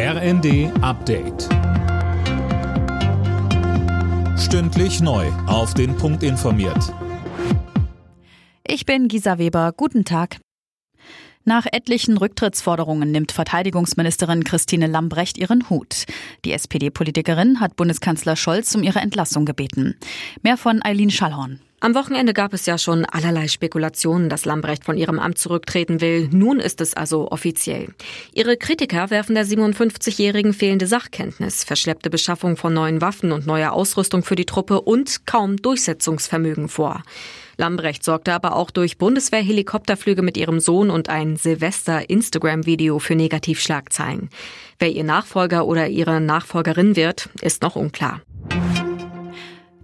RND 0.00 0.70
Update. 0.80 1.48
Stündlich 4.38 5.00
neu. 5.00 5.26
Auf 5.48 5.74
den 5.74 5.96
Punkt 5.96 6.22
informiert. 6.22 6.94
Ich 8.64 8.86
bin 8.86 9.08
Gisa 9.08 9.38
Weber. 9.38 9.72
Guten 9.76 10.04
Tag. 10.04 10.36
Nach 11.44 11.66
etlichen 11.66 12.16
Rücktrittsforderungen 12.16 13.10
nimmt 13.10 13.32
Verteidigungsministerin 13.32 14.44
Christine 14.44 14.86
Lambrecht 14.86 15.36
ihren 15.36 15.68
Hut. 15.68 16.04
Die 16.44 16.52
SPD-Politikerin 16.52 17.58
hat 17.58 17.74
Bundeskanzler 17.74 18.36
Scholz 18.36 18.76
um 18.76 18.84
ihre 18.84 19.00
Entlassung 19.00 19.46
gebeten. 19.46 19.96
Mehr 20.44 20.56
von 20.56 20.80
Eileen 20.80 21.10
Schallhorn. 21.10 21.58
Am 21.80 21.94
Wochenende 21.94 22.34
gab 22.34 22.54
es 22.54 22.66
ja 22.66 22.76
schon 22.76 23.04
allerlei 23.04 23.46
Spekulationen, 23.46 24.28
dass 24.28 24.44
Lambrecht 24.44 24.84
von 24.84 24.96
ihrem 24.96 25.20
Amt 25.20 25.38
zurücktreten 25.38 26.00
will. 26.00 26.28
Nun 26.32 26.58
ist 26.58 26.80
es 26.80 26.94
also 26.94 27.30
offiziell. 27.30 27.94
Ihre 28.32 28.56
Kritiker 28.56 29.10
werfen 29.10 29.36
der 29.36 29.46
57-Jährigen 29.46 30.54
fehlende 30.54 30.88
Sachkenntnis, 30.88 31.62
verschleppte 31.62 32.10
Beschaffung 32.10 32.56
von 32.56 32.74
neuen 32.74 33.00
Waffen 33.00 33.30
und 33.30 33.46
neuer 33.46 33.72
Ausrüstung 33.72 34.24
für 34.24 34.34
die 34.34 34.44
Truppe 34.44 34.80
und 34.80 35.24
kaum 35.24 35.56
Durchsetzungsvermögen 35.56 36.68
vor. 36.68 37.04
Lambrecht 37.58 38.02
sorgte 38.02 38.32
aber 38.32 38.56
auch 38.56 38.72
durch 38.72 38.98
Bundeswehr-Helikopterflüge 38.98 40.22
mit 40.22 40.36
ihrem 40.36 40.58
Sohn 40.58 40.90
und 40.90 41.08
ein 41.08 41.36
Silvester-Instagram-Video 41.36 42.98
für 42.98 43.14
Negativschlagzeilen. 43.14 44.30
Wer 44.80 44.90
ihr 44.90 45.04
Nachfolger 45.04 45.64
oder 45.64 45.88
ihre 45.88 46.20
Nachfolgerin 46.20 46.96
wird, 46.96 47.28
ist 47.40 47.62
noch 47.62 47.76
unklar. 47.76 48.20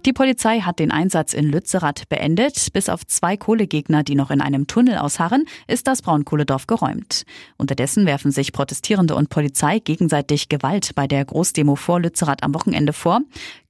Die 0.05 0.13
Polizei 0.13 0.59
hat 0.59 0.77
den 0.77 0.91
Einsatz 0.91 1.33
in 1.33 1.45
Lützerath 1.45 2.07
beendet. 2.09 2.71
Bis 2.73 2.89
auf 2.89 3.07
zwei 3.07 3.37
Kohlegegner, 3.37 4.03
die 4.03 4.13
noch 4.13 4.29
in 4.29 4.39
einem 4.39 4.67
Tunnel 4.67 4.99
ausharren, 4.99 5.45
ist 5.65 5.87
das 5.87 6.03
Braunkohledorf 6.03 6.67
geräumt. 6.67 7.23
Unterdessen 7.57 8.05
werfen 8.05 8.29
sich 8.29 8.53
Protestierende 8.53 9.15
und 9.15 9.29
Polizei 9.29 9.79
gegenseitig 9.79 10.47
Gewalt 10.47 10.93
bei 10.93 11.07
der 11.07 11.25
Großdemo 11.25 11.75
vor 11.75 11.99
Lützerath 11.99 12.43
am 12.43 12.53
Wochenende 12.53 12.93
vor. 12.93 13.21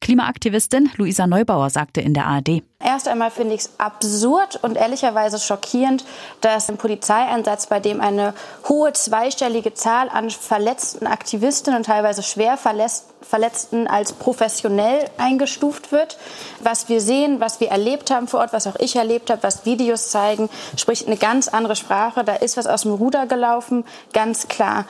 Klimaaktivistin 0.06 0.92
Luisa 0.98 1.26
Neubauer 1.26 1.72
sagte 1.72 2.00
in 2.00 2.14
der 2.14 2.28
ARD. 2.28 2.62
Erst 2.80 3.08
einmal 3.08 3.32
finde 3.32 3.56
ich 3.56 3.62
es 3.62 3.80
absurd 3.80 4.60
und 4.62 4.78
ehrlicherweise 4.78 5.40
schockierend, 5.40 6.06
dass 6.42 6.70
ein 6.70 6.78
Polizeieinsatz, 6.78 7.66
bei 7.66 7.80
dem 7.80 8.02
eine 8.02 8.36
hohe 8.70 8.94
zweistellige 8.94 9.74
Zahl 9.74 10.10
an 10.10 10.30
verletzten 10.30 11.08
Aktivistinnen 11.08 11.80
und 11.80 11.88
teilweise 11.88 12.22
schwer 12.22 12.56
Verletzten 12.56 13.88
als 13.88 14.14
professionell 14.14 15.10
eingestuft 15.18 15.92
wird. 15.92 16.20
Was 16.60 16.88
wir 16.88 17.02
sehen, 17.02 17.40
was 17.40 17.60
wir 17.60 17.70
erlebt 17.70 18.12
haben 18.12 18.28
vor 18.28 18.42
Ort, 18.42 18.54
was 18.54 18.68
auch 18.68 18.76
ich 18.78 18.96
erlebt 18.98 19.32
habe, 19.32 19.42
was 19.42 19.66
Videos 19.66 20.12
zeigen, 20.12 20.50
spricht 20.78 21.08
eine 21.08 21.18
ganz 21.18 21.48
andere 21.48 21.76
Sprache. 21.76 22.24
Da 22.24 22.36
ist 22.36 22.58
was 22.58 22.68
aus 22.68 22.84
dem 22.84 22.94
Ruder 22.94 23.26
gelaufen, 23.26 23.84
ganz 24.14 24.48
klar. 24.50 24.86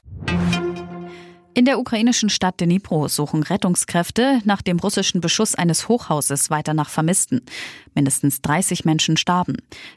In 1.58 1.64
der 1.64 1.80
ukrainischen 1.80 2.30
Stadt 2.30 2.60
Dnipro 2.60 3.08
suchen 3.08 3.42
Rettungskräfte 3.42 4.42
nach 4.44 4.62
dem 4.62 4.78
russischen 4.78 5.22
Beschuss 5.22 5.56
eines 5.56 5.88
Hochhauses 5.88 6.50
weiter 6.50 6.74
nach 6.74 6.90
Vermissten. 6.90 7.44
Mindestens 7.94 8.42
30 8.42 8.84
Menschen 8.84 9.16
starben. 9.16 9.56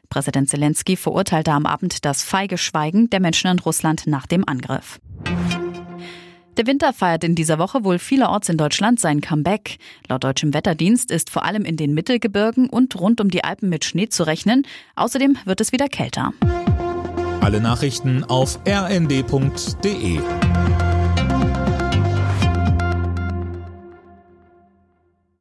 Präsident 0.09 0.49
Zelensky 0.49 0.95
verurteilte 0.95 1.51
am 1.51 1.67
Abend 1.67 2.05
das 2.05 2.23
feige 2.23 2.59
Schweigen 2.59 3.11
der 3.11 3.19
Menschen 3.19 3.51
in 3.51 3.59
Russland 3.59 4.07
nach 4.07 4.29
dem 4.29 4.49
Angriff. 4.49 5.01
Der 6.57 6.69
Winter 6.69 6.93
feiert 6.93 7.25
in 7.25 7.35
dieser 7.35 7.59
Woche 7.59 7.83
wohl 7.83 7.99
vielerorts 7.99 8.49
in 8.49 8.57
Deutschland 8.57 9.01
sein 9.01 9.21
Comeback. 9.21 9.79
Laut 10.09 10.23
deutschem 10.23 10.55
Wetterdienst 10.55 11.11
ist 11.11 11.29
vor 11.29 11.45
allem 11.45 11.65
in 11.65 11.77
den 11.77 11.93
Mittelgebirgen 11.93 12.71
und 12.71 12.95
rund 13.01 13.21
um 13.21 13.33
die 13.33 13.43
Alpen 13.43 13.69
mit 13.69 13.85
Schnee 13.85 14.09
zu 14.09 14.23
rechnen. 14.23 14.65
Außerdem 14.95 15.37
wird 15.45 15.61
es 15.61 15.73
wieder 15.73 15.89
kälter. 15.89 16.33
Alle 17.41 17.61
Nachrichten 17.61 18.23
auf 18.23 18.61
rnd.de 18.65 20.21